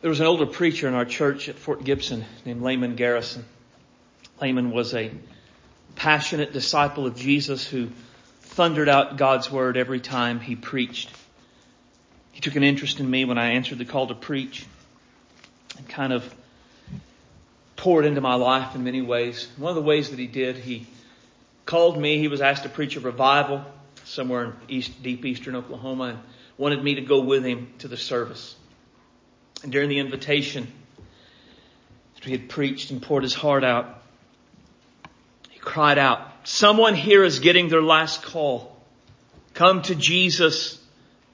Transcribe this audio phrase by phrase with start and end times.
[0.00, 3.44] There was an older preacher in our church at Fort Gibson named Layman Garrison.
[4.40, 5.10] Layman was a
[5.96, 7.88] passionate disciple of Jesus who
[8.42, 11.10] thundered out God's word every time he preached.
[12.30, 14.66] He took an interest in me when I answered the call to preach
[15.76, 16.32] and kind of
[17.74, 19.48] poured into my life in many ways.
[19.56, 20.86] One of the ways that he did, he
[21.66, 22.18] called me.
[22.18, 23.64] He was asked to preach a revival
[24.04, 26.18] somewhere in east, deep eastern Oklahoma and
[26.56, 28.54] wanted me to go with him to the service.
[29.62, 30.68] And during the invitation,
[32.14, 34.02] after he had preached and poured his heart out,
[35.50, 38.76] he cried out, someone here is getting their last call.
[39.54, 40.80] Come to Jesus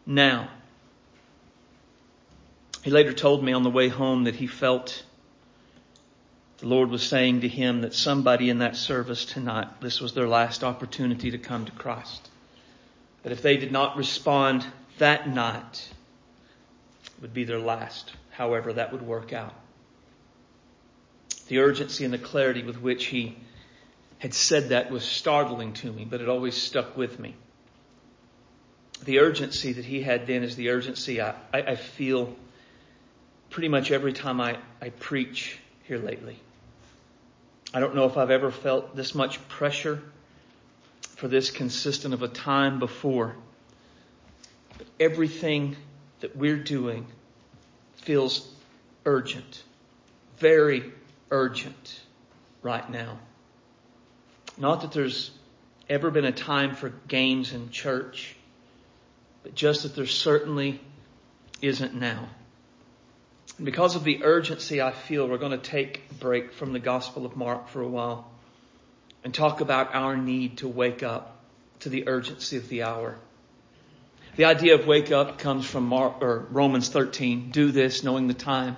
[0.07, 0.49] now.
[2.83, 5.05] He later told me on the way home that he felt
[6.59, 10.29] the Lord was saying to him that somebody in that service tonight, this was their
[10.29, 12.29] last opportunity to come to Christ.
[13.23, 14.65] That if they did not respond
[14.99, 15.91] that night,
[17.21, 19.55] would be their last, however that would work out.
[21.49, 23.37] The urgency and the clarity with which he
[24.19, 27.35] had said that was startling to me, but it always stuck with me.
[29.05, 32.35] The urgency that he had then is the urgency I, I, I feel
[33.51, 36.39] pretty much every time I, I preach here lately.
[37.75, 40.03] I don't know if I've ever felt this much pressure
[41.17, 43.37] for this consistent of a time before.
[44.79, 45.77] But everything
[46.25, 47.07] that we're doing
[47.97, 48.51] feels
[49.05, 49.63] urgent,
[50.39, 50.91] very
[51.31, 52.01] urgent
[52.63, 53.19] right now.
[54.57, 55.33] Not that there's
[55.87, 58.37] ever been a time for games in church,
[59.43, 60.81] but just that there certainly
[61.61, 62.27] isn't now.
[63.59, 66.79] And because of the urgency I feel, we're going to take a break from the
[66.79, 68.31] Gospel of Mark for a while
[69.25, 71.45] and talk about our need to wake up
[71.81, 73.19] to the urgency of the hour.
[74.37, 77.51] The idea of wake up comes from Mark, or Romans 13.
[77.53, 78.77] Do this knowing the time.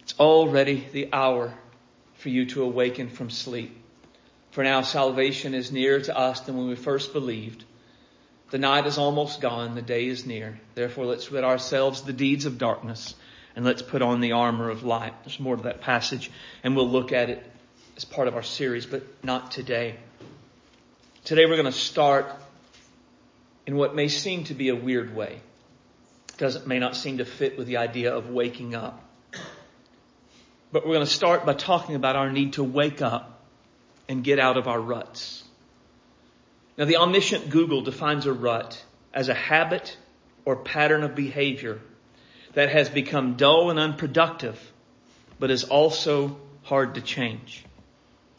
[0.00, 1.52] It's already the hour
[2.14, 3.76] for you to awaken from sleep.
[4.52, 7.64] For now salvation is nearer to us than when we first believed.
[8.48, 9.74] The night is almost gone.
[9.74, 10.58] The day is near.
[10.74, 13.14] Therefore let's rid ourselves the deeds of darkness
[13.56, 15.12] and let's put on the armor of light.
[15.24, 16.30] There's more to that passage
[16.64, 17.44] and we'll look at it
[17.98, 19.96] as part of our series, but not today.
[21.24, 22.26] Today we're going to start
[23.66, 25.40] in what may seem to be a weird way.
[26.28, 29.02] It doesn't, may not seem to fit with the idea of waking up.
[30.72, 33.42] But we're going to start by talking about our need to wake up
[34.08, 35.42] and get out of our ruts.
[36.78, 38.82] Now the omniscient Google defines a rut
[39.12, 39.96] as a habit
[40.44, 41.80] or pattern of behavior
[42.52, 44.60] that has become dull and unproductive,
[45.38, 47.64] but is also hard to change.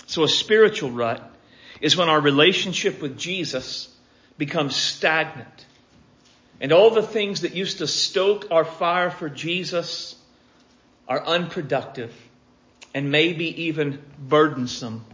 [0.06, 1.22] So a spiritual rut
[1.82, 3.94] is when our relationship with Jesus
[4.38, 5.66] becomes stagnant.
[6.60, 10.16] And all the things that used to stoke our fire for Jesus
[11.08, 12.14] are unproductive
[12.94, 15.06] and maybe even burdensome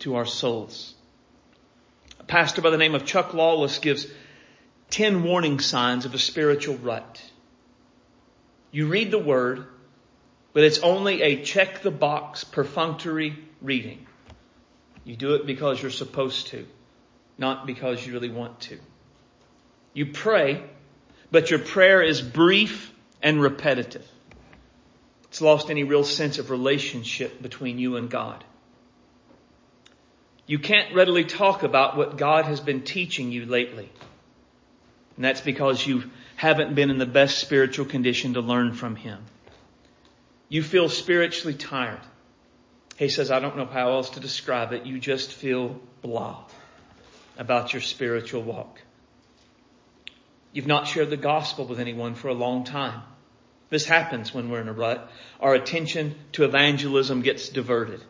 [0.00, 0.94] to our souls.
[2.18, 4.06] A pastor by the name of Chuck Lawless gives
[4.90, 7.22] 10 warning signs of a spiritual rut.
[8.72, 9.66] You read the word,
[10.52, 14.06] but it's only a check the box perfunctory reading.
[15.04, 16.66] You do it because you're supposed to
[17.38, 18.78] not because you really want to.
[19.94, 20.62] You pray,
[21.30, 24.06] but your prayer is brief and repetitive.
[25.24, 28.44] It's lost any real sense of relationship between you and God.
[30.46, 33.90] You can't readily talk about what God has been teaching you lately.
[35.16, 39.24] And that's because you haven't been in the best spiritual condition to learn from Him.
[40.48, 42.00] You feel spiritually tired.
[42.96, 44.84] He says, I don't know how else to describe it.
[44.84, 46.44] You just feel blah
[47.38, 48.80] about your spiritual walk.
[50.52, 53.02] You've not shared the gospel with anyone for a long time.
[53.70, 55.10] This happens when we're in a rut.
[55.40, 58.02] Our attention to evangelism gets diverted.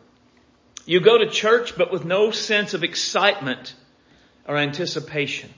[0.85, 3.73] You go to church, but with no sense of excitement
[4.45, 5.49] or anticipation.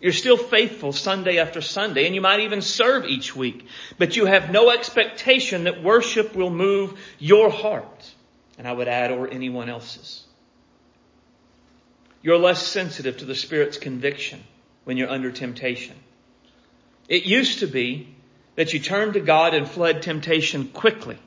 [0.00, 3.66] You're still faithful Sunday after Sunday, and you might even serve each week,
[3.98, 8.14] but you have no expectation that worship will move your heart,
[8.58, 10.24] and I would add, or anyone else's.
[12.24, 14.42] You're less sensitive to the Spirit's conviction
[14.84, 15.94] when you're under temptation.
[17.06, 18.16] It used to be
[18.56, 21.18] that you turned to God and fled temptation quickly.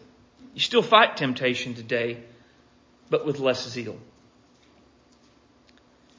[0.55, 2.17] You still fight temptation today,
[3.11, 3.95] but with less zeal.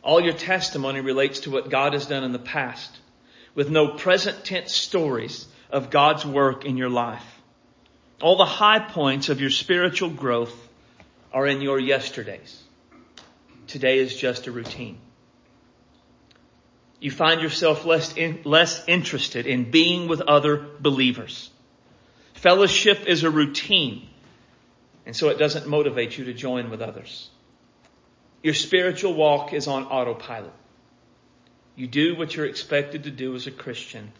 [0.05, 2.97] All your testimony relates to what God has done in the past,
[3.57, 7.27] with no present tense stories of God's work in your life.
[8.23, 10.55] All the high points of your spiritual growth
[11.33, 12.63] are in your yesterdays.
[13.69, 14.99] Today is just a routine.
[17.01, 21.51] You find yourself less, in, less interested in being with other believers.
[22.35, 24.09] Fellowship is a routine.
[25.07, 27.31] And so it doesn't motivate you to join with others.
[28.43, 30.53] Your spiritual walk is on autopilot.
[31.77, 34.13] You do what you're expected to do as a Christian,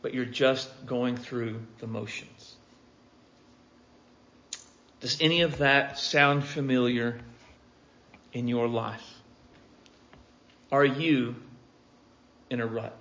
[0.00, 2.56] but you're just going through the motions.
[5.00, 7.20] Does any of that sound familiar
[8.32, 9.06] in your life?
[10.70, 11.36] Are you
[12.50, 12.96] in a rut?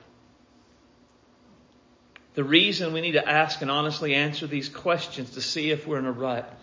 [2.34, 6.00] The reason we need to ask and honestly answer these questions to see if we're
[6.00, 6.58] in a rut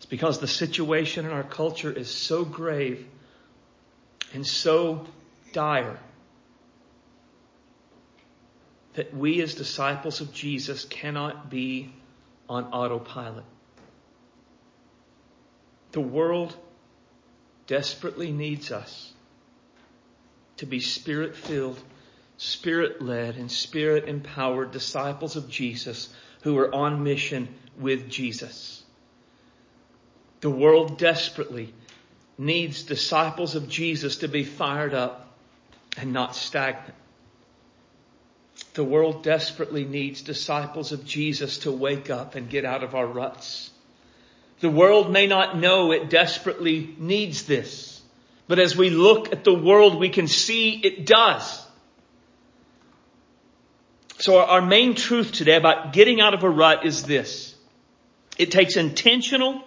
[0.00, 3.06] is because the situation in our culture is so grave
[4.32, 5.06] and so
[5.52, 5.98] dire
[8.94, 11.92] that we as disciples of Jesus cannot be
[12.48, 13.44] on autopilot.
[15.92, 16.56] The world
[17.66, 19.12] desperately needs us
[20.58, 21.80] to be spirit filled,
[22.36, 26.08] spirit led, and spirit empowered disciples of Jesus
[26.42, 27.48] who are on mission
[27.78, 28.82] with Jesus.
[30.40, 31.72] The world desperately
[32.36, 35.36] needs disciples of Jesus to be fired up
[35.96, 36.94] and not stagnant.
[38.74, 43.06] The world desperately needs disciples of Jesus to wake up and get out of our
[43.06, 43.70] ruts.
[44.62, 48.00] The world may not know it desperately needs this.
[48.46, 51.66] But as we look at the world, we can see it does.
[54.20, 57.56] So our main truth today about getting out of a rut is this.
[58.38, 59.64] It takes intentional,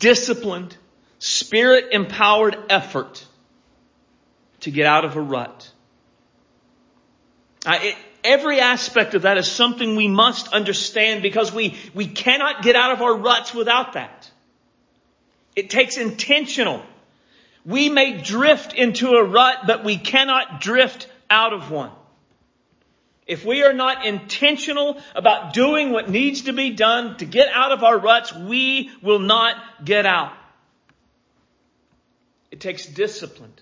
[0.00, 0.76] disciplined,
[1.20, 3.24] spirit empowered effort
[4.62, 5.70] to get out of a rut.
[7.64, 12.62] Uh, it, every aspect of that is something we must understand because we, we cannot
[12.62, 14.30] get out of our ruts without that.
[15.54, 16.82] It takes intentional.
[17.64, 21.90] We may drift into a rut, but we cannot drift out of one.
[23.26, 27.72] If we are not intentional about doing what needs to be done to get out
[27.72, 30.32] of our ruts, we will not get out.
[32.50, 33.52] It takes discipline.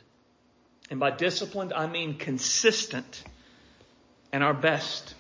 [0.91, 3.25] And by disciplined, I mean consistent
[4.35, 5.15] and our best.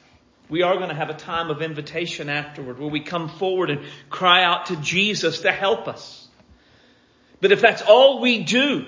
[0.48, 3.82] We are going to have a time of invitation afterward where we come forward and
[4.10, 6.26] cry out to Jesus to help us.
[7.40, 8.84] But if that's all we do,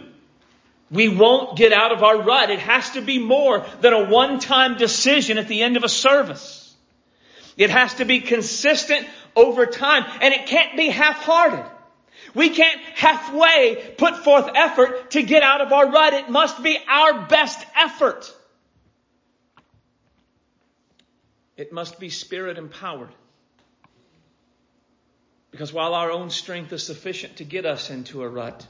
[0.91, 2.51] we won't get out of our rut.
[2.51, 6.75] It has to be more than a one-time decision at the end of a service.
[7.57, 9.07] It has to be consistent
[9.37, 11.65] over time and it can't be half-hearted.
[12.35, 16.15] We can't halfway put forth effort to get out of our rut.
[16.15, 18.35] It must be our best effort.
[21.57, 23.11] It must be spirit empowered.
[25.51, 28.67] Because while our own strength is sufficient to get us into a rut,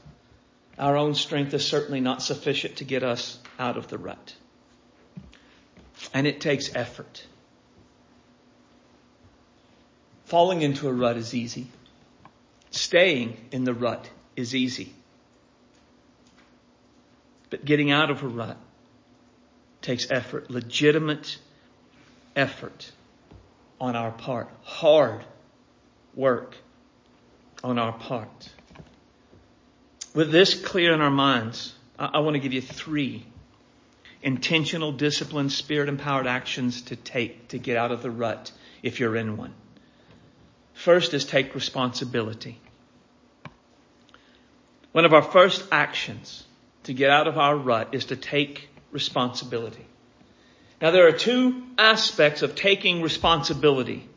[0.79, 4.35] our own strength is certainly not sufficient to get us out of the rut.
[6.13, 7.25] And it takes effort.
[10.25, 11.67] Falling into a rut is easy.
[12.71, 14.93] Staying in the rut is easy.
[17.49, 18.57] But getting out of a rut
[19.81, 21.37] takes effort, legitimate
[22.37, 22.91] effort
[23.81, 25.25] on our part, hard
[26.15, 26.55] work
[27.63, 28.49] on our part.
[30.13, 33.25] With this clear in our minds, I, I want to give you three
[34.21, 38.51] intentional, disciplined, spirit empowered actions to take to get out of the rut
[38.81, 39.53] if you're in one.
[40.73, 42.59] First is take responsibility.
[44.91, 46.43] One of our first actions
[46.83, 49.85] to get out of our rut is to take responsibility.
[50.81, 54.07] Now there are two aspects of taking responsibility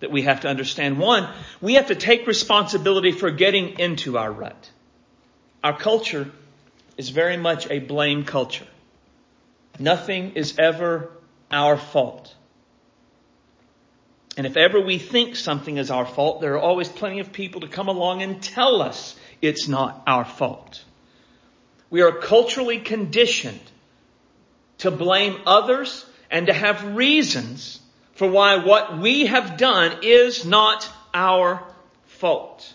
[0.00, 0.98] that we have to understand.
[0.98, 1.28] One,
[1.60, 4.70] we have to take responsibility for getting into our rut.
[5.62, 6.30] Our culture
[6.96, 8.66] is very much a blame culture.
[9.78, 11.10] Nothing is ever
[11.50, 12.34] our fault.
[14.36, 17.62] And if ever we think something is our fault, there are always plenty of people
[17.62, 20.84] to come along and tell us it's not our fault.
[21.90, 23.60] We are culturally conditioned
[24.78, 27.80] to blame others and to have reasons
[28.14, 31.62] for why what we have done is not our
[32.06, 32.74] fault.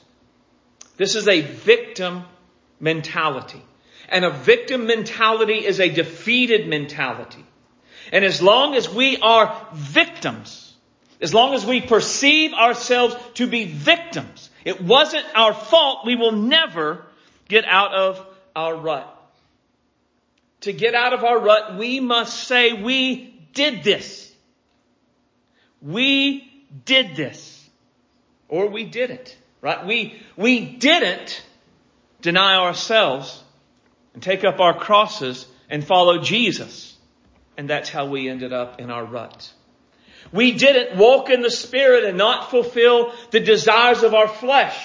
[0.97, 2.23] This is a victim
[2.79, 3.61] mentality.
[4.09, 7.43] And a victim mentality is a defeated mentality.
[8.11, 10.73] And as long as we are victims,
[11.19, 16.33] as long as we perceive ourselves to be victims, it wasn't our fault, we will
[16.33, 17.03] never
[17.47, 19.22] get out of our rut
[20.63, 24.33] to get out of our rut, we must say, we did this.
[25.81, 27.69] We did this.
[28.47, 29.85] Or we didn't, right?
[29.85, 31.43] We, we didn't
[32.21, 33.43] deny ourselves
[34.13, 36.95] and take up our crosses and follow Jesus.
[37.57, 39.51] And that's how we ended up in our rut.
[40.31, 44.77] We didn't walk in the Spirit and not fulfill the desires of our flesh.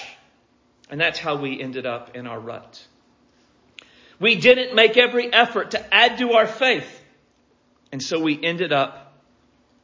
[0.89, 2.85] And that's how we ended up in our rut.
[4.19, 6.95] We didn't make every effort to add to our faith.
[7.91, 9.13] And so we ended up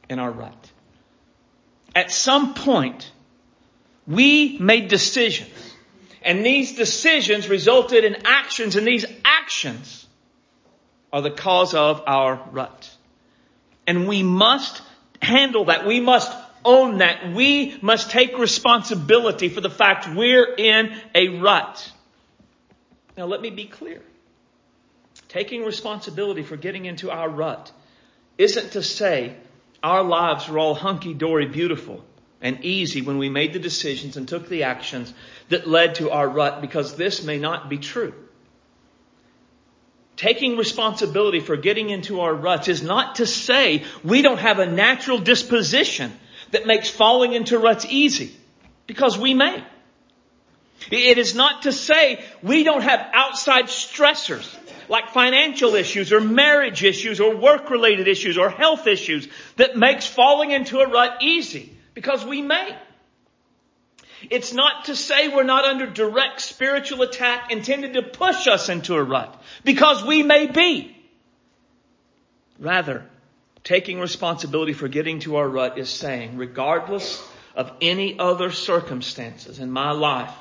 [0.08, 0.70] in our rut.
[1.94, 3.10] At some point,
[4.06, 5.50] we made decisions.
[6.22, 10.06] And these decisions resulted in actions, and these actions
[11.12, 12.90] are the cause of our rut.
[13.86, 14.82] And we must
[15.22, 15.86] handle that.
[15.86, 16.32] We must
[16.64, 17.32] own that.
[17.32, 21.92] We must take responsibility for the fact we're in a rut.
[23.16, 24.02] Now let me be clear.
[25.28, 27.72] Taking responsibility for getting into our rut
[28.38, 29.34] isn't to say
[29.82, 32.04] our lives were all hunky dory beautiful
[32.40, 35.12] and easy when we made the decisions and took the actions
[35.48, 38.14] that led to our rut because this may not be true.
[40.16, 44.66] Taking responsibility for getting into our ruts is not to say we don't have a
[44.66, 46.12] natural disposition
[46.52, 48.34] that makes falling into ruts easy
[48.86, 49.62] because we may.
[50.90, 54.54] It is not to say we don't have outside stressors
[54.88, 60.06] like financial issues or marriage issues or work related issues or health issues that makes
[60.06, 62.76] falling into a rut easy because we may.
[64.30, 68.94] It's not to say we're not under direct spiritual attack intended to push us into
[68.94, 70.96] a rut because we may be.
[72.58, 73.04] Rather,
[73.62, 77.22] taking responsibility for getting to our rut is saying, regardless
[77.54, 80.32] of any other circumstances in my life,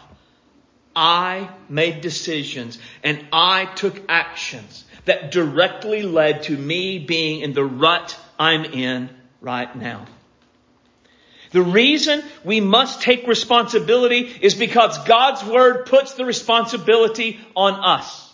[0.95, 7.65] I made decisions and I took actions that directly led to me being in the
[7.65, 9.09] rut I'm in
[9.41, 10.05] right now.
[11.51, 18.33] The reason we must take responsibility is because God's Word puts the responsibility on us.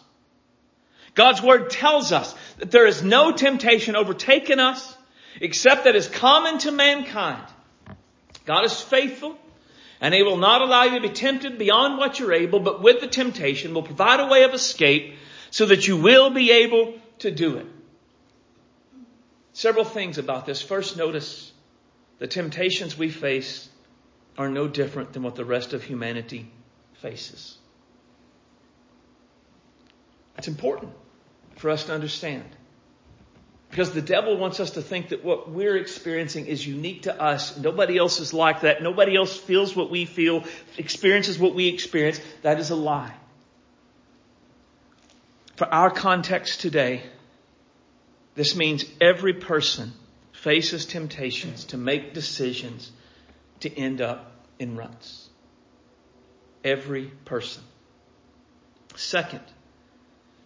[1.13, 4.97] God's Word tells us that there is no temptation overtaken us
[5.39, 7.43] except that is common to mankind.
[8.45, 9.37] God is faithful
[10.01, 12.99] and he will not allow you to be tempted beyond what you're able, but with
[12.99, 15.15] the temptation will provide a way of escape
[15.51, 17.67] so that you will be able to do it.
[19.53, 20.59] Several things about this.
[20.61, 21.51] First, notice
[22.17, 23.69] the temptations we face
[24.37, 26.49] are no different than what the rest of humanity
[26.93, 27.57] faces.
[30.37, 30.93] It's important
[31.57, 32.45] for us to understand.
[33.71, 37.57] Because the devil wants us to think that what we're experiencing is unique to us.
[37.57, 38.83] Nobody else is like that.
[38.83, 40.43] Nobody else feels what we feel,
[40.77, 42.19] experiences what we experience.
[42.41, 43.15] That is a lie.
[45.55, 47.01] For our context today,
[48.35, 49.93] this means every person
[50.33, 52.91] faces temptations to make decisions
[53.61, 55.29] to end up in ruts.
[56.61, 57.63] Every person.
[58.95, 59.43] Second,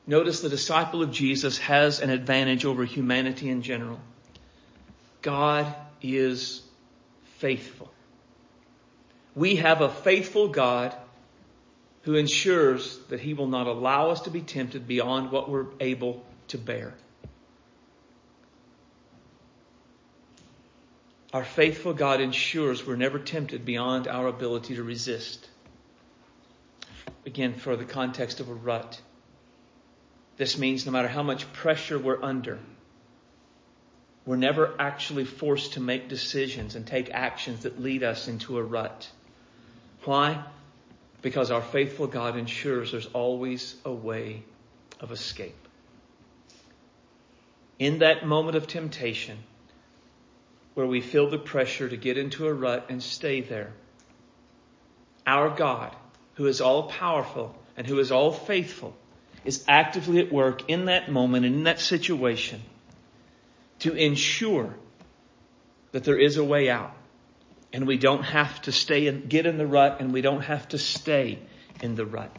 [0.08, 4.00] Notice the disciple of Jesus has an advantage over humanity in general.
[5.22, 6.62] God is
[7.38, 7.92] faithful.
[9.34, 10.96] We have a faithful God
[12.04, 16.24] who ensures that he will not allow us to be tempted beyond what we're able
[16.50, 16.94] to bear.
[21.34, 25.50] Our faithful God ensures we're never tempted beyond our ability to resist.
[27.26, 29.02] Again, for the context of a rut.
[30.38, 32.60] This means no matter how much pressure we're under,
[34.26, 38.64] we're never actually forced to make decisions and take actions that lead us into a
[38.64, 39.10] rut.
[40.04, 40.44] Why?
[41.22, 44.44] Because our faithful God ensures there's always a way
[45.00, 45.56] of escape.
[47.78, 49.38] In that moment of temptation,
[50.74, 53.74] where we feel the pressure to get into a rut and stay there,
[55.26, 55.96] our God,
[56.36, 58.96] who is all powerful and who is all faithful,
[59.46, 62.62] is actively at work in that moment and in that situation
[63.80, 64.74] to ensure
[65.92, 66.96] that there is a way out.
[67.72, 70.68] And we don't have to stay and get in the rut and we don't have
[70.70, 71.40] to stay
[71.82, 72.36] in the rut.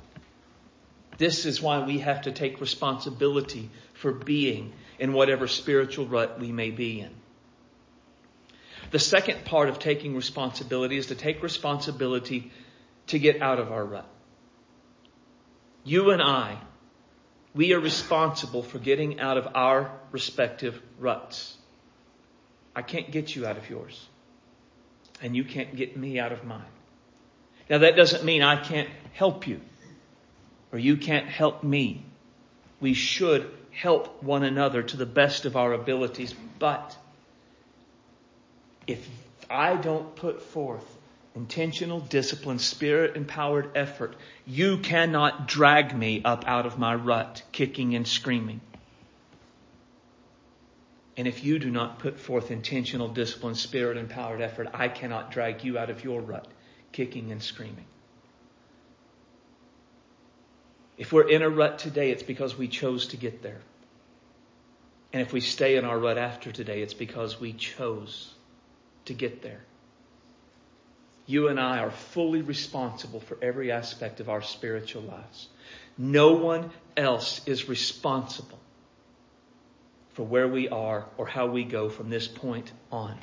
[1.18, 6.52] This is why we have to take responsibility for being in whatever spiritual rut we
[6.52, 7.10] may be in.
[8.90, 12.52] The second part of taking responsibility is to take responsibility
[13.08, 14.08] to get out of our rut.
[15.84, 16.58] You and I
[17.56, 21.56] we are responsible for getting out of our respective ruts.
[22.74, 24.06] I can't get you out of yours.
[25.22, 26.60] And you can't get me out of mine.
[27.70, 29.62] Now that doesn't mean I can't help you
[30.70, 32.04] or you can't help me.
[32.78, 36.34] We should help one another to the best of our abilities.
[36.58, 36.94] But
[38.86, 39.08] if
[39.48, 40.84] I don't put forth
[41.36, 44.16] intentional, disciplined, spirit empowered effort,
[44.46, 48.60] you cannot drag me up out of my rut, kicking and screaming.
[51.18, 55.62] And if you do not put forth intentional discipline, spirit, empowered effort, I cannot drag
[55.62, 56.48] you out of your rut,
[56.92, 57.86] kicking and screaming.
[60.98, 63.60] If we're in a rut today, it's because we chose to get there.
[65.12, 68.32] And if we stay in our rut after today, it's because we chose
[69.04, 69.60] to get there.
[71.26, 75.48] You and I are fully responsible for every aspect of our spiritual lives.
[75.98, 78.58] No one else is responsible
[80.14, 83.18] for where we are or how we go from this point on.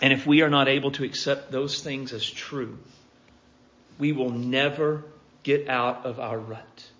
[0.00, 2.78] And if we are not able to accept those things as true,
[3.98, 5.04] we will never
[5.42, 6.90] get out of our rut.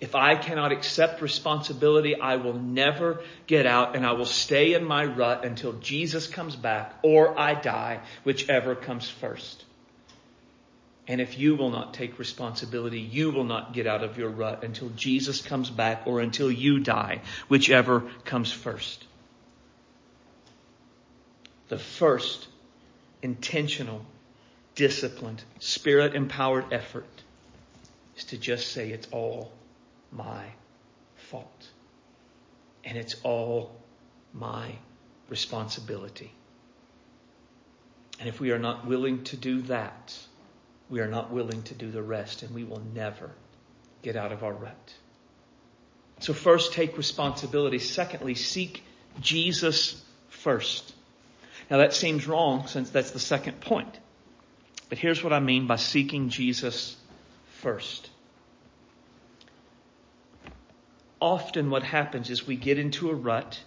[0.00, 4.84] If I cannot accept responsibility, I will never get out and I will stay in
[4.84, 9.64] my rut until Jesus comes back or I die, whichever comes first.
[11.08, 14.62] And if you will not take responsibility, you will not get out of your rut
[14.62, 19.04] until Jesus comes back or until you die, whichever comes first.
[21.68, 22.46] The first
[23.20, 24.04] intentional,
[24.74, 27.06] disciplined, spirit empowered effort
[28.16, 29.50] is to just say it's all
[30.12, 30.44] my
[31.16, 31.68] fault.
[32.84, 33.76] And it's all
[34.32, 34.72] my
[35.28, 36.32] responsibility.
[38.20, 40.18] And if we are not willing to do that,
[40.90, 43.30] we are not willing to do the rest, and we will never
[44.02, 44.94] get out of our rut.
[46.20, 47.78] So, first, take responsibility.
[47.78, 48.82] Secondly, seek
[49.20, 50.92] Jesus first.
[51.70, 53.98] Now, that seems wrong since that's the second point.
[54.88, 56.96] But here's what I mean by seeking Jesus
[57.60, 58.08] first.
[61.20, 63.60] Often, what happens is we get into a rut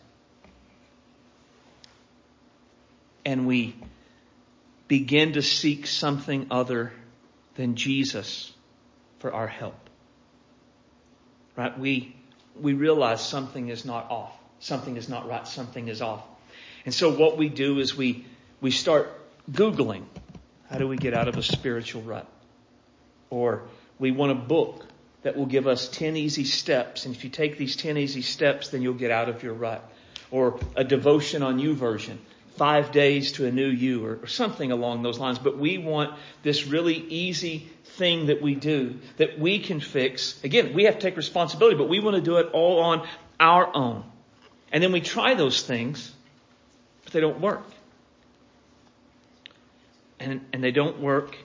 [3.25, 3.75] and we
[4.87, 6.91] begin to seek something other
[7.55, 8.51] than Jesus
[9.19, 9.89] for our help.
[11.55, 11.77] Right?
[11.77, 12.15] We,
[12.59, 14.33] we realize something is not off.
[14.59, 15.47] Something is not right.
[15.47, 16.23] Something is off.
[16.85, 18.25] And so what we do is we,
[18.59, 19.09] we start
[19.51, 20.05] Googling.
[20.69, 22.27] How do we get out of a spiritual rut?
[23.29, 23.63] Or
[23.99, 24.85] we want a book
[25.23, 27.05] that will give us 10 easy steps.
[27.05, 29.87] And if you take these 10 easy steps, then you'll get out of your rut.
[30.31, 32.17] Or a devotion on YouVersion,
[32.55, 35.37] five days to a new you or, or, something along those lines.
[35.37, 40.41] But we want this really easy thing that we do that we can fix.
[40.43, 43.07] Again, we have to take responsibility, but we want to do it all on
[43.39, 44.05] our own.
[44.71, 46.13] And then we try those things,
[47.03, 47.65] but they don't work.
[50.19, 51.35] And, and they don't work.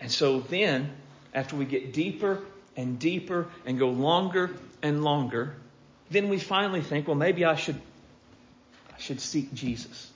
[0.00, 0.90] And so then,
[1.32, 2.42] after we get deeper
[2.76, 4.50] and deeper and go longer
[4.82, 5.54] and longer,
[6.10, 7.80] then we finally think, well, maybe I should,
[8.94, 10.10] I should seek Jesus.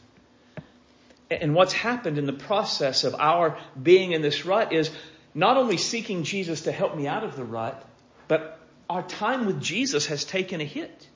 [1.30, 4.90] And what's happened in the process of our being in this rut is
[5.32, 7.84] not only seeking Jesus to help me out of the rut,
[8.26, 11.08] but our time with Jesus has taken a hit.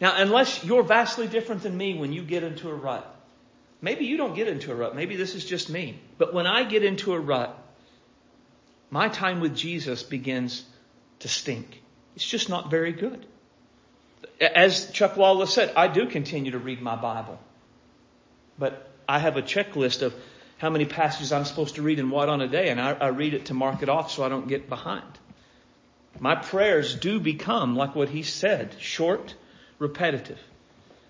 [0.00, 3.08] Now, unless you're vastly different than me when you get into a rut,
[3.80, 4.96] maybe you don't get into a rut.
[4.96, 6.00] Maybe this is just me.
[6.18, 7.56] But when I get into a rut,
[8.94, 10.64] my time with Jesus begins
[11.18, 11.82] to stink.
[12.14, 13.26] It's just not very good.
[14.40, 17.40] As Chuck Lawless said, I do continue to read my Bible.
[18.56, 20.14] But I have a checklist of
[20.58, 23.08] how many passages I'm supposed to read and what on a day, and I, I
[23.08, 25.18] read it to mark it off so I don't get behind.
[26.20, 29.34] My prayers do become, like what he said, short,
[29.80, 30.38] repetitive.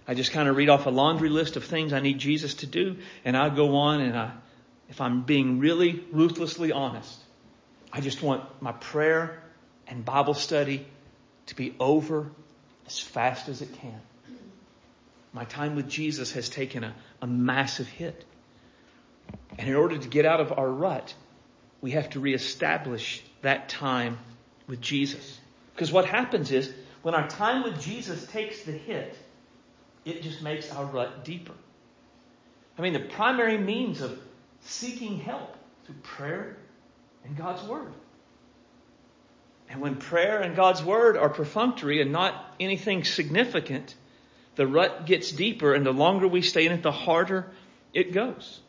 [0.08, 2.66] I just kind of read off a laundry list of things I need Jesus to
[2.66, 4.32] do, and I go on and I,
[4.88, 7.23] if I'm being really ruthlessly honest,
[7.94, 9.40] I just want my prayer
[9.86, 10.84] and Bible study
[11.46, 12.28] to be over
[12.88, 14.00] as fast as it can.
[15.32, 18.24] My time with Jesus has taken a, a massive hit.
[19.56, 21.14] And in order to get out of our rut,
[21.80, 24.18] we have to reestablish that time
[24.66, 25.38] with Jesus.
[25.72, 29.16] Because what happens is, when our time with Jesus takes the hit,
[30.04, 31.54] it just makes our rut deeper.
[32.76, 34.18] I mean, the primary means of
[34.62, 36.56] seeking help through prayer
[37.24, 37.92] and God's Word.
[39.68, 43.94] And when prayer and God's Word are perfunctory and not anything significant,
[44.56, 47.46] the rut gets deeper and the longer we stay in it, the harder
[47.92, 48.60] it goes.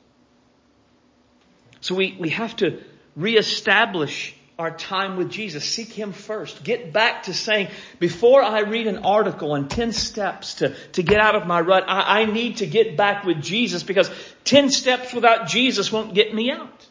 [1.81, 2.81] So we, we have to
[3.15, 5.65] reestablish our time with Jesus.
[5.65, 6.63] Seek Him first.
[6.63, 7.67] Get back to saying,
[7.99, 11.83] before I read an article on 10 steps to, to get out of my rut,
[11.87, 14.09] I, I need to get back with Jesus because
[14.45, 16.87] 10 steps without Jesus won't get me out.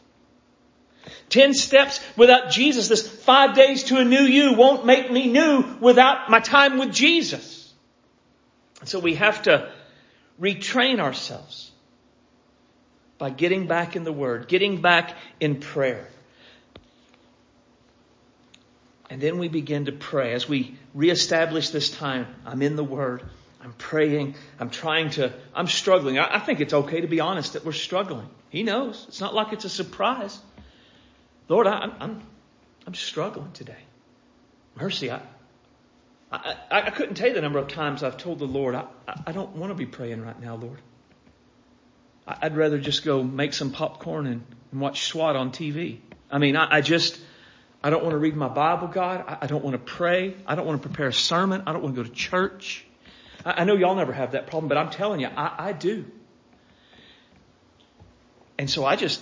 [1.30, 5.76] 10 steps without Jesus, this five days to a new you won't make me new
[5.80, 7.72] without my time with Jesus.
[8.80, 9.72] And so we have to
[10.40, 11.70] retrain ourselves
[13.18, 16.08] by getting back in the Word, getting back in prayer.
[19.10, 22.26] And then we begin to pray as we reestablish this time.
[22.44, 23.22] I'm in the Word.
[23.62, 24.34] I'm praying.
[24.60, 26.18] I'm trying to, I'm struggling.
[26.18, 28.28] I, I think it's okay to be honest that we're struggling.
[28.50, 29.04] He knows.
[29.08, 30.38] It's not like it's a surprise.
[31.48, 32.22] Lord, I, I'm,
[32.86, 33.78] I'm struggling today.
[34.76, 35.20] Mercy, I,
[36.32, 38.86] I, I, couldn't tell you the number of times I've told the Lord, I,
[39.26, 40.80] I don't want to be praying right now, Lord.
[42.26, 45.98] I'd rather just go make some popcorn and, and watch SWAT on TV.
[46.30, 47.20] I mean, I, I, just,
[47.82, 49.24] I don't want to read my Bible, God.
[49.28, 50.34] I, I, don't want to pray.
[50.46, 51.62] I don't want to prepare a sermon.
[51.66, 52.86] I don't want to go to church.
[53.44, 56.06] I, I know y'all never have that problem, but I'm telling you, I, I do.
[58.58, 59.20] And so I just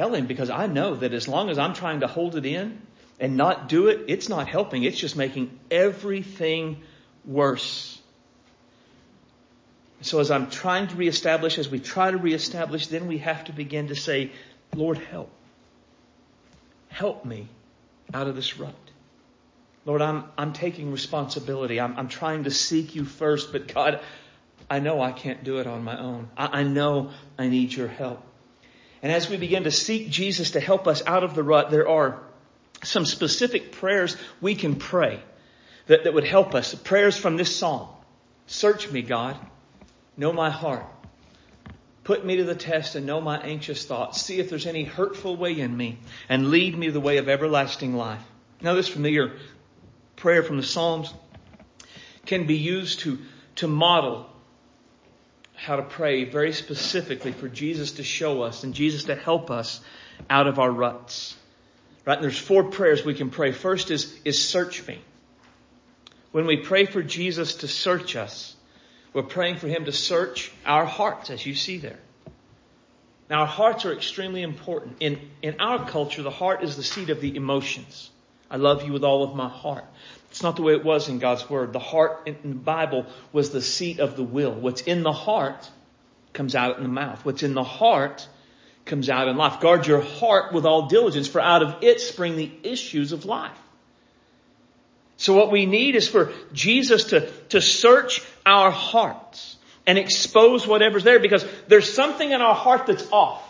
[0.00, 2.80] tell him because I know that as long as I'm trying to hold it in
[3.18, 4.82] and not do it, it's not helping.
[4.82, 6.80] It's just making everything
[7.26, 8.00] worse.
[10.00, 13.52] So as I'm trying to reestablish, as we try to reestablish, then we have to
[13.52, 14.32] begin to say,
[14.74, 15.30] Lord, help.
[16.88, 17.48] Help me
[18.14, 18.74] out of this rut.
[19.84, 21.78] Lord, I'm, I'm taking responsibility.
[21.78, 24.00] I'm, I'm trying to seek you first, but God,
[24.70, 26.30] I know I can't do it on my own.
[26.38, 28.24] I, I know I need your help.
[29.02, 31.88] And as we begin to seek Jesus to help us out of the rut, there
[31.88, 32.20] are
[32.82, 35.20] some specific prayers we can pray
[35.86, 36.74] that, that would help us.
[36.74, 37.88] Prayers from this psalm.
[38.46, 39.36] Search me, God.
[40.16, 40.84] Know my heart.
[42.04, 44.20] Put me to the test and know my anxious thoughts.
[44.20, 47.94] See if there's any hurtful way in me and lead me the way of everlasting
[47.94, 48.22] life.
[48.60, 49.36] Now this familiar
[50.16, 51.12] prayer from the Psalms
[52.26, 53.18] can be used to,
[53.56, 54.30] to model
[55.64, 59.80] how to pray very specifically for Jesus to show us and Jesus to help us
[60.30, 61.36] out of our ruts.
[62.06, 62.14] Right?
[62.14, 63.52] And there's four prayers we can pray.
[63.52, 64.98] First is, is search me.
[66.32, 68.56] When we pray for Jesus to search us,
[69.12, 71.98] we're praying for Him to search our hearts, as you see there.
[73.28, 74.96] Now, our hearts are extremely important.
[75.00, 78.10] In, in our culture, the heart is the seat of the emotions.
[78.50, 79.84] I love you with all of my heart.
[80.30, 81.72] It's not the way it was in God's Word.
[81.72, 84.52] The heart in the Bible was the seat of the will.
[84.52, 85.68] What's in the heart
[86.32, 87.24] comes out in the mouth.
[87.24, 88.28] What's in the heart
[88.84, 89.60] comes out in life.
[89.60, 93.58] Guard your heart with all diligence, for out of it spring the issues of life.
[95.16, 101.04] So what we need is for Jesus to, to search our hearts and expose whatever's
[101.04, 103.46] there because there's something in our heart that's off.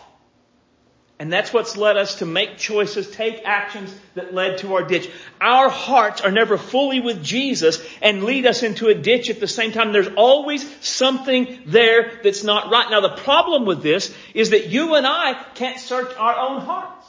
[1.21, 5.07] And that's what's led us to make choices, take actions that led to our ditch.
[5.39, 9.47] Our hearts are never fully with Jesus and lead us into a ditch at the
[9.47, 9.93] same time.
[9.93, 12.89] There's always something there that's not right.
[12.89, 17.05] Now the problem with this is that you and I can't search our own hearts.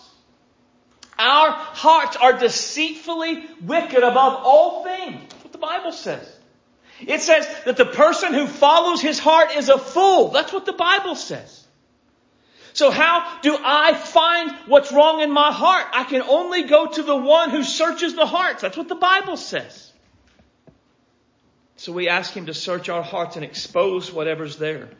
[1.18, 5.22] Our hearts are deceitfully wicked above all things.
[5.22, 6.30] That's what the Bible says.
[7.00, 10.32] It says that the person who follows his heart is a fool.
[10.32, 11.61] That's what the Bible says.
[12.74, 15.86] So how do I find what's wrong in my heart?
[15.92, 18.62] I can only go to the one who searches the hearts.
[18.62, 19.92] That's what the Bible says.
[21.76, 24.90] So we ask him to search our hearts and expose whatever's there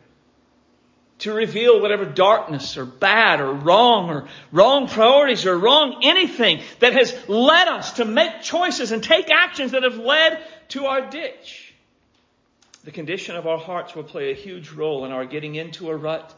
[1.19, 6.91] to reveal whatever darkness or bad or wrong or wrong priorities or wrong anything that
[6.91, 11.73] has led us to make choices and take actions that have led to our ditch.
[12.83, 15.95] The condition of our hearts will play a huge role in our getting into a
[15.95, 16.33] rut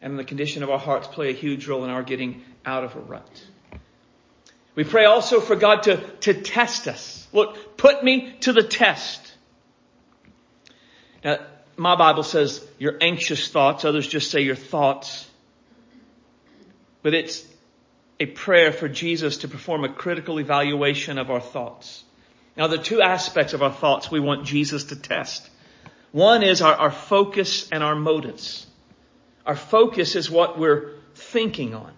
[0.00, 2.94] and the condition of our hearts play a huge role in our getting out of
[2.96, 3.44] a rut.
[4.74, 7.26] We pray also for God to, to test us.
[7.32, 9.32] Look, put me to the test.
[11.24, 11.38] Now,
[11.76, 13.84] my Bible says your anxious thoughts.
[13.84, 15.28] Others just say your thoughts.
[17.02, 17.44] But it's
[18.20, 22.04] a prayer for Jesus to perform a critical evaluation of our thoughts.
[22.56, 25.50] Now, the two aspects of our thoughts we want Jesus to test.
[26.12, 28.67] One is our, our focus and our motives.
[29.48, 31.92] Our focus is what we're thinking on.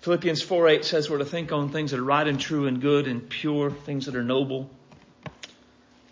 [0.00, 2.80] Philippians 4 8 says we're to think on things that are right and true and
[2.80, 4.68] good and pure, things that are noble,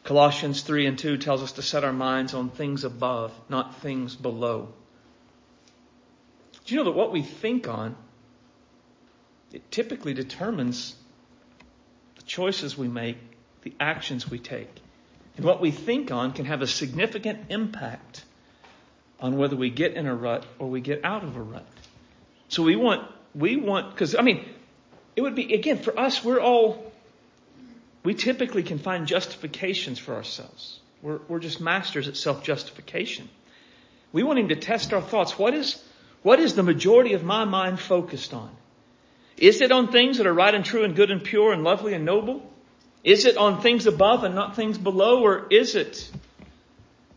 [0.08, 4.16] Colossians 3 and 2 tells us to set our minds on things above, not things
[4.16, 4.72] below.
[6.64, 7.94] Do you know that what we think on,
[9.52, 10.96] it typically determines
[12.16, 13.18] the choices we make,
[13.60, 14.70] the actions we take.
[15.36, 18.24] And what we think on can have a significant impact
[19.20, 21.66] on whether we get in a rut or we get out of a rut.
[22.48, 24.44] So we want, we want, because I mean,
[25.16, 26.88] it would be, again, for us, we're all
[28.04, 30.80] we typically can find justifications for ourselves.
[31.02, 33.28] We're, we're just masters at self-justification.
[34.12, 35.38] We want him to test our thoughts.
[35.38, 35.82] What is,
[36.22, 38.50] what is the majority of my mind focused on?
[39.36, 41.94] Is it on things that are right and true and good and pure and lovely
[41.94, 42.50] and noble?
[43.04, 45.22] Is it on things above and not things below?
[45.22, 46.10] Or is it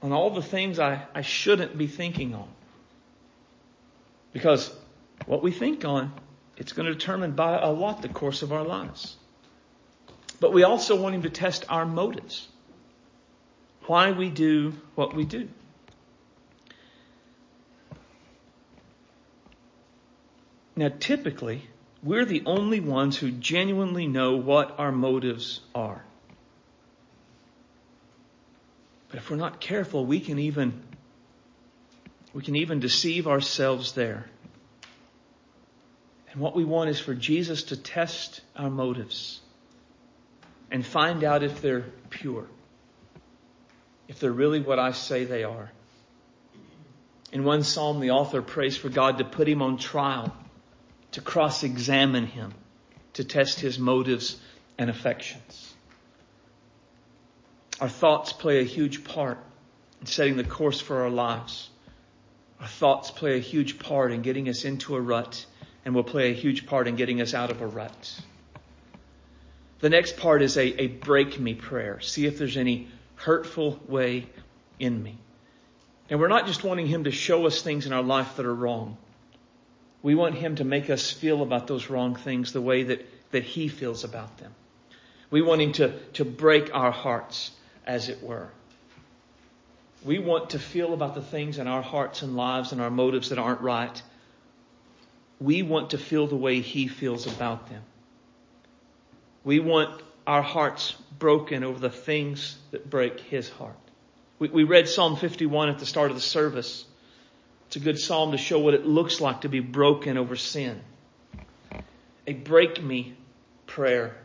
[0.01, 2.47] on all the things I, I shouldn't be thinking on?
[4.33, 4.73] Because
[5.25, 6.11] what we think on,
[6.57, 9.15] it's going to determine by a lot the course of our lives.
[10.39, 12.47] But we also want him to test our motives.
[13.85, 15.49] why we do what we do.
[20.75, 21.67] Now, typically,
[22.01, 26.03] we're the only ones who genuinely know what our motives are.
[29.11, 30.81] But if we're not careful, we can even,
[32.33, 34.25] we can even deceive ourselves there.
[36.31, 39.41] And what we want is for Jesus to test our motives
[40.71, 42.47] and find out if they're pure.
[44.07, 45.69] If they're really what I say they are.
[47.33, 50.33] In one psalm, the author prays for God to put him on trial,
[51.11, 52.53] to cross examine him,
[53.13, 54.39] to test his motives
[54.77, 55.70] and affections.
[57.81, 59.39] Our thoughts play a huge part
[59.99, 61.69] in setting the course for our lives.
[62.59, 65.45] Our thoughts play a huge part in getting us into a rut
[65.83, 68.21] and will play a huge part in getting us out of a rut.
[69.79, 71.99] The next part is a, a break me prayer.
[72.01, 74.27] See if there's any hurtful way
[74.79, 75.17] in me.
[76.07, 78.53] And we're not just wanting Him to show us things in our life that are
[78.53, 78.97] wrong.
[80.03, 83.43] We want Him to make us feel about those wrong things the way that, that
[83.43, 84.53] He feels about them.
[85.31, 87.51] We want Him to, to break our hearts,
[87.85, 88.49] as it were.
[90.03, 93.29] We want to feel about the things in our hearts and lives and our motives
[93.29, 94.01] that aren't right.
[95.39, 97.83] We want to feel the way He feels about them.
[99.43, 103.77] We want our hearts broken over the things that break his heart.
[104.39, 106.85] We, we read Psalm 51 at the start of the service.
[107.67, 110.81] It's a good psalm to show what it looks like to be broken over sin.
[112.27, 113.15] A break me
[113.65, 114.15] prayer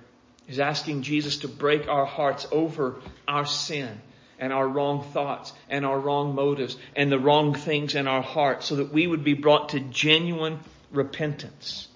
[0.49, 4.01] is asking Jesus to break our hearts over our sin
[4.39, 8.67] and our wrong thoughts and our wrong motives and the wrong things in our hearts
[8.67, 10.61] so that we would be brought to genuine
[10.93, 11.89] repentance.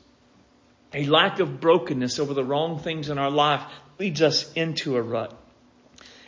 [0.92, 3.62] A lack of brokenness over the wrong things in our life
[3.98, 5.36] leads us into a rut.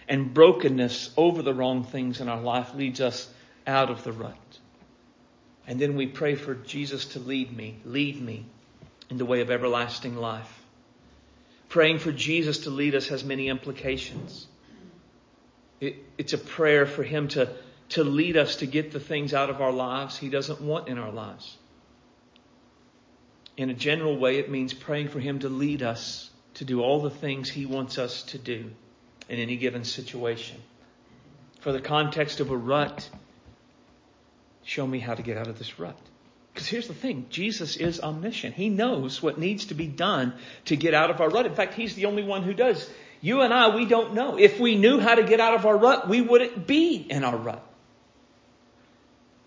[0.08, 3.28] And brokenness over the wrong things in our life leads us
[3.66, 4.36] out of the rut.
[5.66, 8.44] And then we pray for Jesus to lead me, lead me
[9.10, 10.61] in the way of everlasting life.
[11.72, 14.46] Praying for Jesus to lead us has many implications.
[15.80, 17.48] It, it's a prayer for Him to,
[17.90, 20.98] to lead us to get the things out of our lives He doesn't want in
[20.98, 21.56] our lives.
[23.56, 27.00] In a general way, it means praying for Him to lead us to do all
[27.00, 28.70] the things He wants us to do
[29.30, 30.60] in any given situation.
[31.60, 33.08] For the context of a rut,
[34.62, 35.96] show me how to get out of this rut.
[36.52, 38.54] Because here's the thing Jesus is omniscient.
[38.54, 40.34] He knows what needs to be done
[40.66, 41.46] to get out of our rut.
[41.46, 42.88] In fact, He's the only one who does.
[43.20, 44.36] You and I, we don't know.
[44.38, 47.36] If we knew how to get out of our rut, we wouldn't be in our
[47.36, 47.64] rut.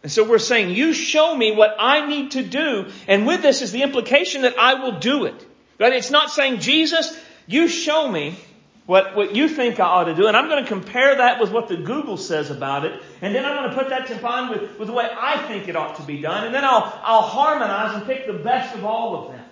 [0.01, 2.91] And so we're saying, you show me what I need to do.
[3.07, 5.45] And with this is the implication that I will do it.
[5.79, 5.93] Right?
[5.93, 8.37] It's not saying, Jesus, you show me
[8.85, 10.27] what, what you think I ought to do.
[10.27, 13.01] And I'm going to compare that with what the Google says about it.
[13.21, 15.67] And then I'm going to put that to fine with, with the way I think
[15.67, 16.45] it ought to be done.
[16.45, 19.45] And then I'll, I'll harmonize and pick the best of all of them.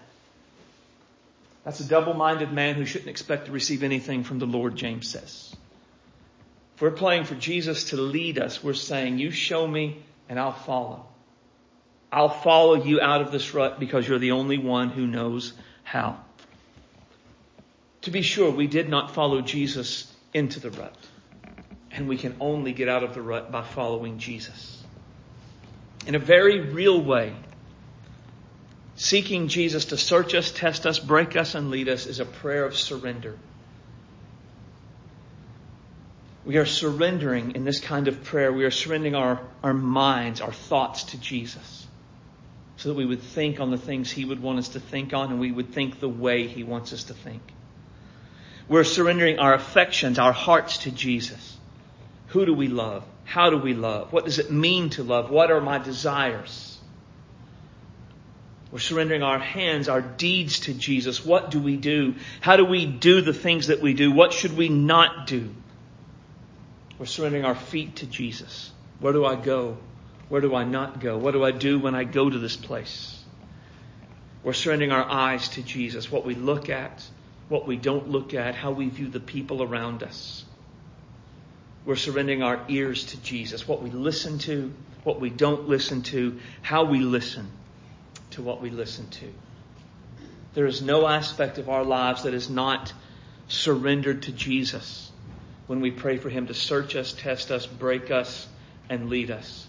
[1.63, 5.55] That's a double-minded man who shouldn't expect to receive anything from the Lord, James says.
[6.75, 10.51] If we're praying for Jesus to lead us, we're saying, you show me and I'll
[10.51, 11.05] follow.
[12.11, 16.19] I'll follow you out of this rut because you're the only one who knows how.
[18.03, 20.95] To be sure, we did not follow Jesus into the rut.
[21.91, 24.83] And we can only get out of the rut by following Jesus.
[26.05, 27.33] In a very real way,
[28.95, 32.65] seeking Jesus to search us, test us, break us, and lead us is a prayer
[32.65, 33.37] of surrender.
[36.45, 38.51] We are surrendering in this kind of prayer.
[38.51, 41.87] We are surrendering our, our minds, our thoughts to Jesus.
[42.75, 45.31] So that we would think on the things He would want us to think on
[45.31, 47.41] and we would think the way He wants us to think.
[48.67, 51.57] We're surrendering our affections, our hearts to Jesus.
[52.27, 53.03] Who do we love?
[53.25, 54.11] How do we love?
[54.13, 55.29] What does it mean to love?
[55.29, 56.79] What are my desires?
[58.71, 61.23] We're surrendering our hands, our deeds to Jesus.
[61.23, 62.15] What do we do?
[62.41, 64.11] How do we do the things that we do?
[64.11, 65.53] What should we not do?
[66.97, 68.71] We're surrendering our feet to Jesus.
[68.99, 69.77] Where do I go?
[70.29, 71.17] Where do I not go?
[71.17, 73.23] What do I do when I go to this place?
[74.43, 77.03] We're surrendering our eyes to Jesus, what we look at,
[77.49, 80.45] what we don't look at, how we view the people around us.
[81.85, 86.39] We're surrendering our ears to Jesus, what we listen to, what we don't listen to,
[86.61, 87.49] how we listen
[88.31, 89.33] to what we listen to.
[90.53, 92.93] There is no aspect of our lives that is not
[93.47, 95.11] surrendered to Jesus
[95.67, 98.47] when we pray for Him to search us, test us, break us,
[98.89, 99.67] and lead us.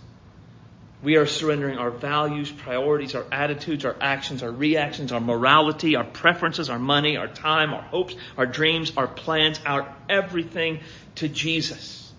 [1.04, 6.04] We are surrendering our values, priorities, our attitudes, our actions, our reactions, our morality, our
[6.04, 10.80] preferences, our money, our time, our hopes, our dreams, our plans, our everything
[11.16, 12.10] to Jesus.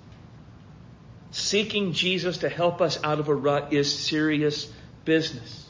[1.31, 4.71] Seeking Jesus to help us out of a rut is serious
[5.03, 5.67] business.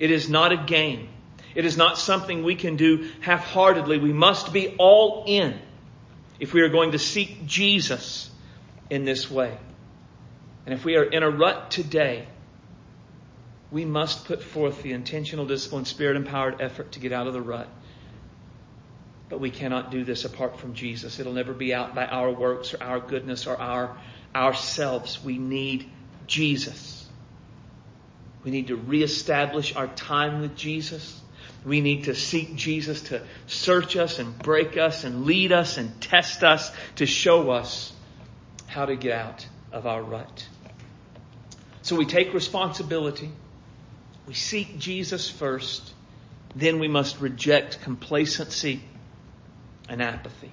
[0.00, 1.10] It is not a game.
[1.54, 3.98] It is not something we can do half-heartedly.
[3.98, 5.56] We must be all in
[6.40, 8.30] if we are going to seek Jesus
[8.90, 9.56] in this way.
[10.66, 12.26] And if we are in a rut today,
[13.70, 17.42] we must put forth the intentional, disciplined, spirit empowered effort to get out of the
[17.42, 17.68] rut.
[19.28, 21.20] But we cannot do this apart from Jesus.
[21.20, 23.98] It'll never be out by our works or our goodness or our
[24.34, 25.22] ourselves.
[25.22, 25.90] We need
[26.26, 27.06] Jesus.
[28.42, 31.20] We need to reestablish our time with Jesus.
[31.64, 36.00] We need to seek Jesus to search us and break us and lead us and
[36.00, 37.92] test us to show us
[38.66, 40.48] how to get out of our rut.
[41.82, 43.30] So we take responsibility.
[44.28, 45.94] We seek Jesus first.
[46.54, 48.82] Then we must reject complacency
[49.88, 50.52] and apathy.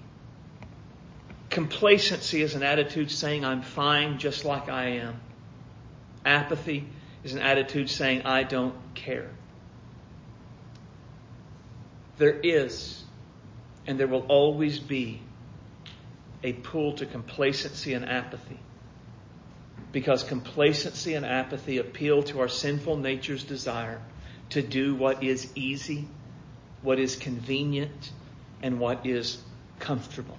[1.50, 5.20] Complacency is an attitude saying, I'm fine just like I am.
[6.26, 6.88] Apathy
[7.26, 9.30] is an attitude saying, I don't care.
[12.18, 13.04] There is,
[13.86, 15.22] and there will always be,
[16.44, 18.60] a pull to complacency and apathy.
[19.96, 24.02] Because complacency and apathy appeal to our sinful nature's desire
[24.50, 26.06] to do what is easy,
[26.82, 28.12] what is convenient,
[28.62, 29.42] and what is
[29.80, 30.38] comfortable.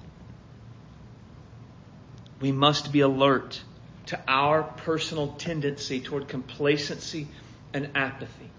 [2.38, 3.62] We must be alert
[4.08, 7.26] to our personal tendency toward complacency
[7.72, 8.50] and apathy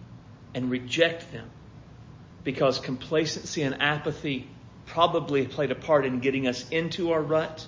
[0.55, 1.47] and reject them
[2.43, 4.49] because complacency and apathy
[4.87, 7.67] probably played a part in getting us into our rut.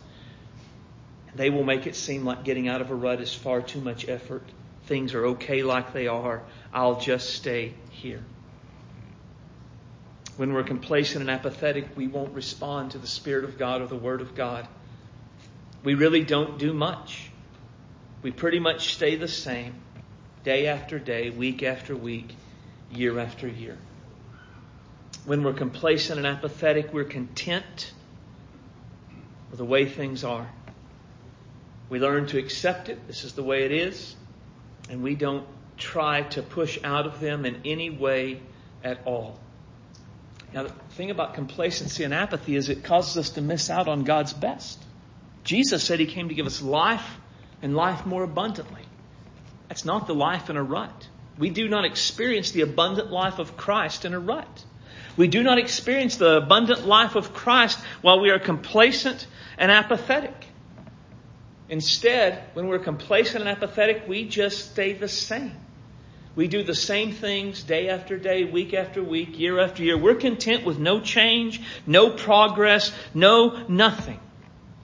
[1.36, 4.08] They will make it seem like getting out of a rut is far too much
[4.08, 4.44] effort.
[4.86, 6.42] Things are okay like they are.
[6.74, 8.24] I'll just stay here.
[10.38, 13.96] When we're complacent and apathetic, we won't respond to the Spirit of God or the
[13.96, 14.68] Word of God.
[15.84, 17.30] We really don't do much.
[18.22, 19.76] We pretty much stay the same
[20.44, 22.36] day after day, week after week,
[22.92, 23.78] year after year.
[25.26, 27.92] When we're complacent and apathetic, we're content
[29.50, 30.50] with the way things are.
[31.90, 33.08] We learn to accept it.
[33.08, 34.16] This is the way it is.
[34.90, 35.46] And we don't
[35.78, 38.42] try to push out of them in any way
[38.84, 39.40] at all.
[40.54, 44.04] Now, the thing about complacency and apathy is it causes us to miss out on
[44.04, 44.84] God's best.
[45.44, 47.18] Jesus said he came to give us life
[47.62, 48.82] and life more abundantly.
[49.68, 51.08] That's not the life in a rut.
[51.38, 54.66] We do not experience the abundant life of Christ in a rut.
[55.16, 60.49] We do not experience the abundant life of Christ while we are complacent and apathetic.
[61.70, 65.56] Instead, when we're complacent and apathetic, we just stay the same.
[66.36, 69.98] We do the same things day after day, week after week, year after year.
[69.98, 74.20] We're content with no change, no progress, no nothing.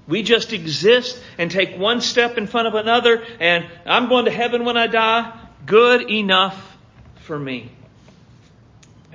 [0.07, 4.31] We just exist and take one step in front of another and I'm going to
[4.31, 5.33] heaven when I die.
[5.65, 6.77] Good enough
[7.21, 7.71] for me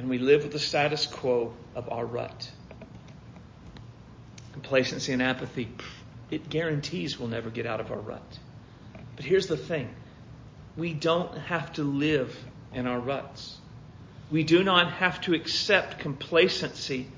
[0.01, 2.51] and we live with the status quo of our rut.
[4.55, 5.69] Complacency and apathy,
[6.31, 8.39] it guarantees we'll never get out of our rut.
[9.17, 9.95] But here's the thing
[10.77, 12.37] we don't have to live
[12.73, 13.59] in our ruts.
[14.31, 17.09] We do not have to accept complacency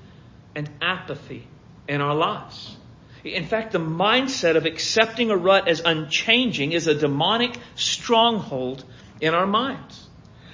[0.55, 1.47] and apathy
[1.87, 2.75] in our lives.
[3.23, 8.83] In fact, the mindset of accepting a rut as unchanging is a demonic stronghold
[9.21, 10.07] in our minds.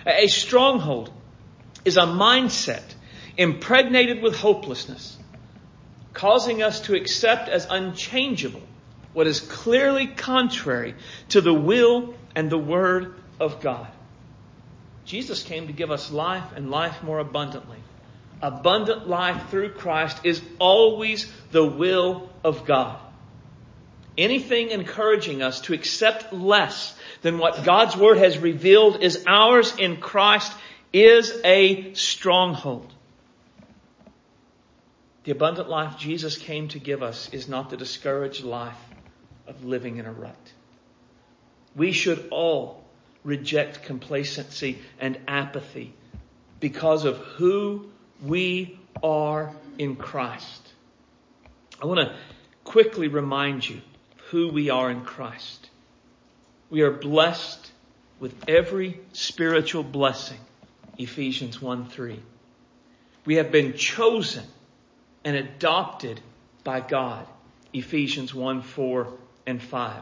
[0.05, 1.11] A stronghold
[1.85, 2.83] is a mindset
[3.37, 5.17] impregnated with hopelessness,
[6.19, 8.61] causing us to accept as unchangeable
[9.13, 10.93] what is clearly contrary
[11.29, 13.87] to the will and the word of God.
[15.05, 17.77] Jesus came to give us life and life more abundantly.
[18.41, 22.99] Abundant life through Christ is always the will of God.
[24.17, 30.01] Anything encouraging us to accept less than what God's Word has revealed is ours in
[30.01, 30.51] Christ
[30.91, 32.93] is a stronghold.
[35.23, 38.79] The abundant life Jesus came to give us is not the discouraged life
[39.47, 40.53] of living in a rut.
[41.75, 42.83] We should all
[43.23, 45.93] reject complacency and apathy
[46.59, 47.89] because of who
[48.23, 50.73] we are in Christ.
[51.81, 52.15] I want to
[52.63, 53.81] quickly remind you
[54.29, 55.69] who we are in Christ.
[56.69, 57.71] We are blessed
[58.19, 60.39] with every spiritual blessing
[60.97, 62.19] Ephesians 1 3.
[63.25, 64.43] We have been chosen
[65.23, 66.21] and adopted
[66.63, 67.25] by God.
[67.73, 69.07] Ephesians 1 4
[69.45, 70.01] and 5.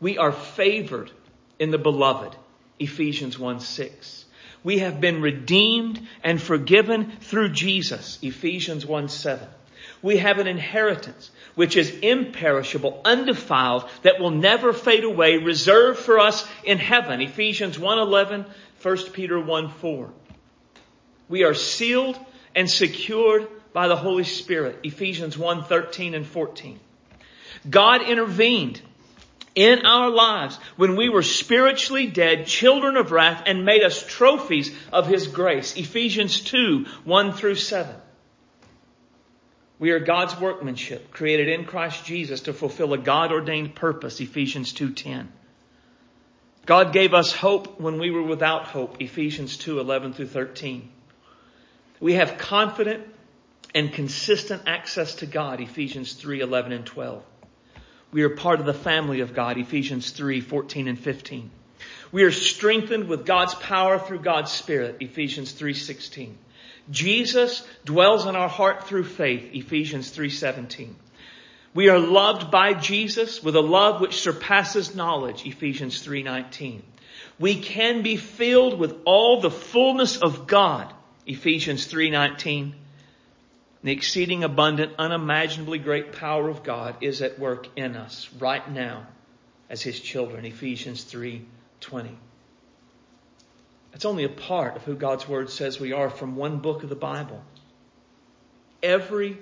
[0.00, 1.10] We are favored
[1.58, 2.36] in the beloved.
[2.78, 4.24] Ephesians 1 6.
[4.62, 8.18] We have been redeemed and forgiven through Jesus.
[8.22, 9.46] Ephesians 1 7.
[10.02, 16.18] We have an inheritance which is imperishable, undefiled, that will never fade away, reserved for
[16.18, 17.20] us in heaven.
[17.20, 18.46] Ephesians 1.11,
[18.82, 20.10] 1 Peter 1.4.
[21.28, 22.18] We are sealed
[22.54, 24.80] and secured by the Holy Spirit.
[24.82, 26.80] Ephesians 1.13 and 14.
[27.68, 28.80] God intervened
[29.54, 34.74] in our lives when we were spiritually dead, children of wrath, and made us trophies
[34.92, 35.76] of His grace.
[35.76, 37.94] Ephesians 2, 1 through 7.
[39.78, 44.20] We are God's workmanship, created in Christ Jesus to fulfill a God ordained purpose.
[44.20, 45.26] Ephesians 2.10.
[46.66, 49.00] God gave us hope when we were without hope.
[49.00, 50.88] Ephesians 2, 11 through 13.
[51.98, 53.06] We have confident
[53.74, 55.60] and consistent access to God.
[55.60, 57.22] Ephesians 3, 11 and 12.
[58.12, 61.50] We are part of the family of God, Ephesians 3, 14 and 15.
[62.12, 66.36] We are strengthened with God's power through God's Spirit, Ephesians 3, 16.
[66.90, 70.96] Jesus dwells in our heart through faith, Ephesians 3, 17.
[71.72, 76.82] We are loved by Jesus with a love which surpasses knowledge, Ephesians 3:19.
[77.38, 80.92] We can be filled with all the fullness of God,
[81.26, 82.74] Ephesians 3:19.
[83.82, 89.06] The exceeding abundant, unimaginably great power of God is at work in us right now
[89.70, 90.44] as His children.
[90.44, 92.14] Ephesians 3:20.
[93.94, 96.90] It's only a part of who God's Word says we are from one book of
[96.90, 97.42] the Bible.
[98.82, 99.38] Every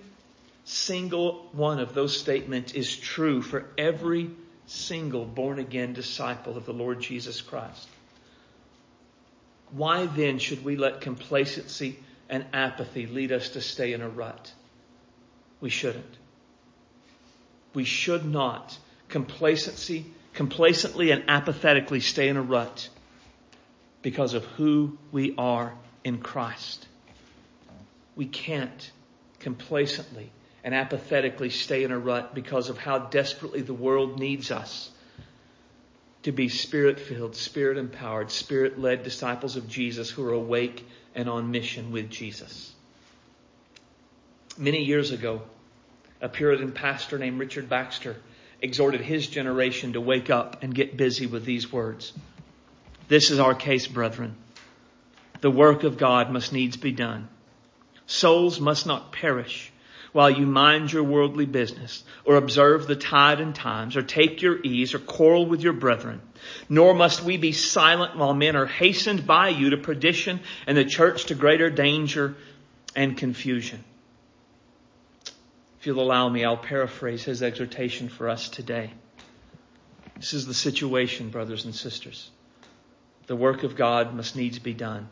[0.64, 4.30] single one of those statements is true for every
[4.66, 7.88] single born again disciple of the Lord Jesus Christ.
[9.70, 11.98] Why then should we let complacency
[12.28, 14.52] and apathy lead us to stay in a rut.
[15.60, 16.18] We shouldn't.
[17.74, 18.76] We should not
[19.08, 22.88] complacency, complacently and apathetically stay in a rut
[24.02, 25.74] because of who we are
[26.04, 26.86] in Christ.
[28.14, 28.90] We can't
[29.40, 30.30] complacently
[30.64, 34.90] and apathetically stay in a rut because of how desperately the world needs us
[36.22, 41.28] to be spirit filled, spirit empowered, spirit led disciples of Jesus who are awake and
[41.28, 42.72] on mission with Jesus.
[44.56, 45.42] Many years ago,
[46.20, 48.16] a Puritan pastor named Richard Baxter
[48.60, 52.12] exhorted his generation to wake up and get busy with these words.
[53.06, 54.36] This is our case, brethren.
[55.40, 57.28] The work of God must needs be done.
[58.06, 59.72] Souls must not perish
[60.18, 64.58] while you mind your worldly business, or observe the tide and times, or take your
[64.64, 66.20] ease, or quarrel with your brethren.
[66.68, 70.84] Nor must we be silent while men are hastened by you to perdition and the
[70.84, 72.34] church to greater danger
[72.96, 73.84] and confusion.
[75.78, 78.90] If you'll allow me, I'll paraphrase his exhortation for us today.
[80.16, 82.28] This is the situation, brothers and sisters.
[83.28, 85.08] The work of God must needs be done.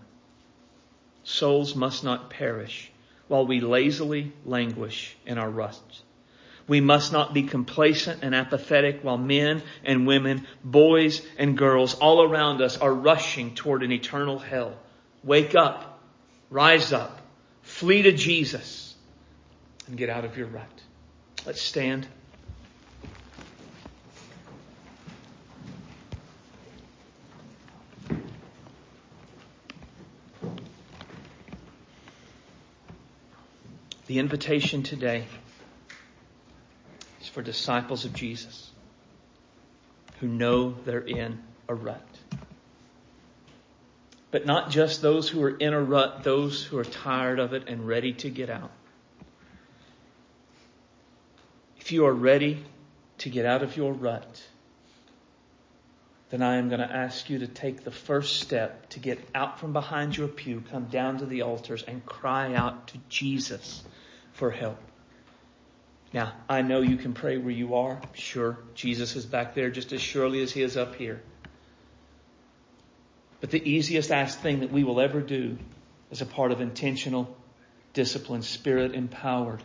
[1.22, 2.90] Souls must not perish
[3.28, 6.02] while we lazily languish in our rusts.
[6.68, 12.22] We must not be complacent and apathetic while men and women, boys and girls all
[12.22, 14.76] around us are rushing toward an eternal hell.
[15.22, 16.00] Wake up,
[16.50, 17.20] rise up,
[17.62, 18.94] flee to Jesus,
[19.86, 20.82] and get out of your rut.
[21.44, 22.08] Let's stand.
[34.06, 35.24] The invitation today
[37.20, 38.70] is for disciples of Jesus
[40.20, 42.06] who know they're in a rut.
[44.30, 47.68] But not just those who are in a rut, those who are tired of it
[47.68, 48.70] and ready to get out.
[51.78, 52.64] If you are ready
[53.18, 54.42] to get out of your rut,
[56.30, 59.60] then I am going to ask you to take the first step to get out
[59.60, 63.82] from behind your pew, come down to the altars, and cry out to Jesus
[64.32, 64.78] for help.
[66.12, 68.00] Now, I know you can pray where you are.
[68.14, 71.22] Sure, Jesus is back there just as surely as he is up here.
[73.40, 75.58] But the easiest asked thing that we will ever do
[76.10, 77.36] as a part of intentional,
[77.92, 79.62] disciplined, spirit empowered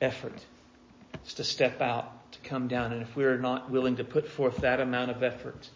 [0.00, 0.44] effort
[1.26, 2.10] is to step out,
[2.42, 2.92] to come down.
[2.92, 5.68] And if we're not willing to put forth that amount of effort,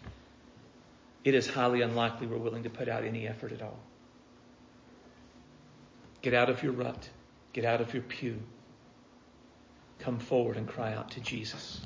[1.23, 3.79] it is highly unlikely we're willing to put out any effort at all.
[6.21, 7.09] Get out of your rut.
[7.53, 8.39] Get out of your pew.
[9.99, 11.85] Come forward and cry out to Jesus.